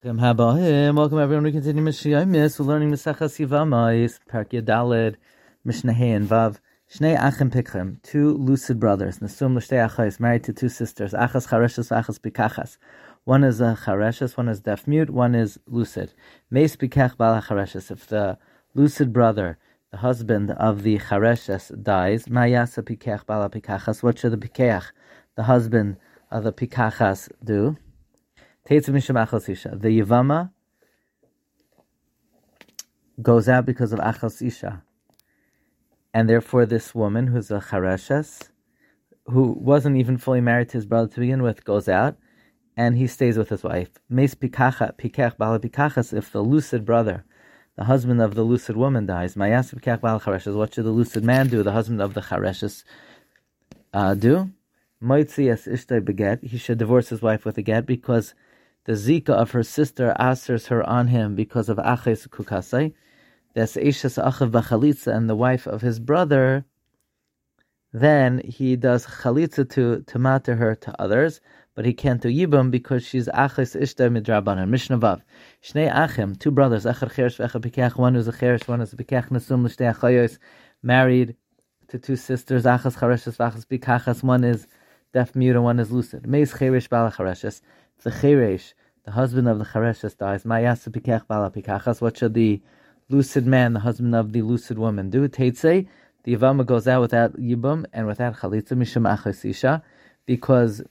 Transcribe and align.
Welcome 0.00 1.18
everyone. 1.18 1.42
We 1.42 1.50
continue 1.50 1.82
Mishnah 1.82 2.24
We're 2.24 2.48
learning 2.64 2.92
Mesachas 2.92 3.44
Yevamos, 3.44 4.20
Perek 4.30 4.50
Yadalid, 4.50 5.16
Mishnah 5.64 5.92
and 5.92 6.28
Vav. 6.28 6.58
Shnei 6.88 7.18
Achim 7.18 7.50
Pikrim, 7.50 8.00
two 8.04 8.34
lucid 8.34 8.78
brothers. 8.78 9.18
Nesum 9.18 9.56
l'shtei 9.56 9.90
achais, 9.90 10.20
married 10.20 10.44
to 10.44 10.52
two 10.52 10.68
sisters. 10.68 11.14
Achas 11.14 11.48
Chareshes, 11.48 11.90
Achas 11.90 12.20
Pikachas. 12.20 12.76
One 13.24 13.42
is 13.42 13.60
a 13.60 13.76
Chareshes, 13.84 14.36
one 14.36 14.48
is 14.48 14.60
deaf 14.60 14.86
mute, 14.86 15.10
one 15.10 15.34
is 15.34 15.58
lucid. 15.66 16.14
Meis 16.48 16.76
Pikach 16.76 17.16
Bala 17.16 17.42
Chareshes. 17.42 17.90
If 17.90 18.06
the 18.06 18.38
lucid 18.76 19.12
brother, 19.12 19.58
the 19.90 19.96
husband 19.96 20.52
of 20.52 20.84
the 20.84 21.00
Chareshes, 21.00 21.82
dies, 21.82 22.26
Mayasa 22.26 22.84
Pikach 22.84 23.26
Bala 23.26 23.50
Pikachas. 23.50 24.04
What 24.04 24.20
should 24.20 24.30
the 24.30 24.36
Pikach, 24.36 24.92
the 25.34 25.42
husband 25.42 25.96
of 26.30 26.44
the 26.44 26.52
Pikachas, 26.52 27.30
do? 27.42 27.76
The 29.80 29.98
Yavama 29.98 30.50
goes 33.22 33.48
out 33.48 33.64
because 33.64 33.94
of 33.94 33.98
Achas 33.98 34.46
Isha. 34.46 34.82
And 36.12 36.28
therefore, 36.28 36.66
this 36.66 36.94
woman, 36.94 37.28
who's 37.28 37.50
a 37.50 37.60
Chareshes, 37.60 38.50
who 39.24 39.52
wasn't 39.52 39.96
even 39.96 40.18
fully 40.18 40.42
married 40.42 40.68
to 40.68 40.76
his 40.76 40.84
brother 40.84 41.08
to 41.08 41.20
begin 41.20 41.42
with, 41.42 41.64
goes 41.64 41.88
out 41.88 42.18
and 42.76 42.98
he 42.98 43.06
stays 43.06 43.38
with 43.38 43.48
his 43.48 43.64
wife. 43.64 43.88
Pikachas, 44.12 46.12
if 46.12 46.30
the 46.30 46.42
lucid 46.42 46.84
brother, 46.84 47.24
the 47.76 47.84
husband 47.84 48.20
of 48.20 48.34
the 48.34 48.42
lucid 48.42 48.76
woman 48.76 49.06
dies, 49.06 49.34
what 49.34 50.74
should 50.74 50.84
the 50.84 50.90
lucid 50.90 51.24
man 51.24 51.48
do, 51.48 51.62
the 51.62 51.72
husband 51.72 52.02
of 52.02 52.12
the 52.12 52.20
chareshes, 52.20 52.84
uh, 53.94 54.12
do? 54.12 54.50
He 55.00 56.58
should 56.58 56.78
divorce 56.78 57.08
his 57.08 57.22
wife 57.22 57.46
with 57.46 57.56
a 57.56 57.62
get 57.62 57.86
because 57.86 58.34
the 58.88 58.94
zika 58.94 59.28
of 59.28 59.50
her 59.50 59.62
sister 59.62 60.16
asers 60.18 60.68
her 60.68 60.82
on 60.88 61.08
him 61.08 61.34
because 61.34 61.68
of 61.68 61.78
aches 61.78 62.26
kukasai. 62.26 62.94
That's 63.52 63.76
Eishes 63.76 64.16
achav 64.16 64.50
b'chalitza 64.50 65.14
and 65.14 65.28
the 65.28 65.36
wife 65.36 65.66
of 65.66 65.82
his 65.82 66.00
brother. 66.00 66.64
Then 67.92 68.40
he 68.42 68.76
does 68.76 69.04
chalitza 69.04 69.68
to 69.72 70.04
to 70.06 70.18
matter 70.18 70.56
her 70.56 70.74
to 70.74 70.98
others, 70.98 71.42
but 71.74 71.84
he 71.84 71.92
can't 71.92 72.22
do 72.22 72.30
yibum 72.30 72.70
because 72.70 73.04
she's 73.04 73.28
aches 73.28 73.74
ishta 73.74 74.08
midrabanan. 74.10 74.70
Mishnah 74.70 74.98
vav. 74.98 75.20
Shnei 75.62 75.94
achim, 75.94 76.34
two 76.34 76.50
brothers, 76.50 76.86
achar 76.86 77.12
cheresh 77.12 77.36
v'echad 77.36 77.60
pikach. 77.60 77.98
One 77.98 78.16
is 78.16 78.26
a 78.26 78.32
cheresh, 78.32 78.66
one 78.68 78.80
is 78.80 78.94
a 78.94 78.96
pikach 78.96 79.28
nesum 79.28 79.64
l'shnei 79.66 79.94
achayos, 79.94 80.38
married 80.82 81.36
to 81.88 81.98
two 81.98 82.16
sisters, 82.16 82.64
achas 82.64 82.96
chareshes 82.96 83.36
v'achas 83.36 83.66
pikachas. 83.66 84.22
One 84.22 84.44
is 84.44 84.66
deaf 85.12 85.36
mute 85.36 85.56
and 85.56 85.64
one 85.64 85.78
is 85.78 85.90
lucid. 85.90 86.26
Meis 86.26 86.54
cheresh 86.54 86.88
bala 86.88 87.12
chareshes. 87.12 87.60
The 88.02 88.10
cheresh 88.10 88.74
the 89.08 89.14
husband 89.14 89.48
of 89.48 89.58
the 89.58 89.64
Chareshes 89.64 90.18
dies, 90.18 90.44
Ma'yasa 90.44 90.90
pikach 90.90 91.26
bala 91.26 91.50
pikachas. 91.50 92.02
what 92.02 92.18
should 92.18 92.34
the 92.34 92.60
lucid 93.08 93.46
man, 93.46 93.72
the 93.72 93.80
husband 93.80 94.14
of 94.14 94.32
the 94.32 94.42
lucid 94.42 94.78
woman, 94.78 95.08
do? 95.08 95.26
Teitze, 95.26 95.88
the 96.24 96.36
Yavama 96.36 96.66
goes 96.66 96.86
out 96.86 97.00
without 97.00 97.34
Yibum 97.38 97.86
and 97.90 98.06
without 98.06 98.36
Chalitza, 98.36 98.72
Mishum 98.72 99.08
Achasisha, 99.08 99.80
because 100.26 100.82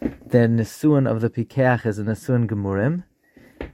the 0.00 0.48
Nisuan 0.48 1.10
of 1.10 1.20
the 1.20 1.28
Pikeach 1.28 1.84
is 1.84 1.98
a 1.98 2.04
Nisuan 2.04 2.46
Gemurim, 2.46 3.04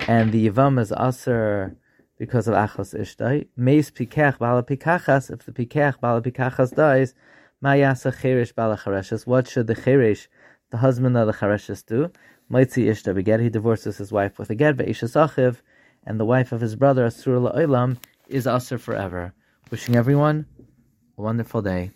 and 0.09 0.33
the 0.33 0.49
Yavam 0.49 0.81
is 0.81 0.91
Aser 0.91 1.77
because 2.19 2.49
of 2.49 2.55
Achos 2.55 2.99
Ishtai. 2.99 3.47
Meis 3.57 3.93
Pikeach 3.93 4.39
Bala 4.39 4.65
Pikachas, 4.65 5.31
if 5.33 5.47
the 5.47 5.53
Pikeach 5.53 6.01
Bala 6.01 6.21
Pikachas 6.21 6.75
dies, 6.75 7.15
Mayasa 7.63 8.13
Cheresh 8.13 8.53
Bala 8.57 8.77
Chareshes, 8.77 9.25
what 9.25 9.47
should 9.47 9.69
the 9.69 9.77
Cheresh, 9.77 10.27
the 10.71 10.79
husband 10.79 11.17
of 11.17 11.27
the 11.27 11.33
Chareshes, 11.33 11.85
do? 11.85 12.11
Maitzi 12.51 12.87
Ishta 12.87 13.15
beget, 13.15 13.41
he 13.41 13.49
divorces 13.49 13.99
his 13.99 14.13
wife 14.13 14.39
with 14.39 14.51
a 14.51 14.55
get, 14.55 14.77
Ve'isha 14.77 15.09
Sachiv, 15.09 15.61
and 16.05 16.21
the 16.21 16.25
wife 16.25 16.53
of 16.53 16.61
his 16.61 16.77
brother, 16.77 17.07
Asur 17.07 17.53
La'olam, 17.53 17.99
is 18.29 18.47
Asur 18.47 18.79
forever. 18.79 19.33
Wishing 19.71 19.97
everyone 19.97 20.47
a 21.19 21.23
wonderful 21.23 21.63
day. 21.63 21.93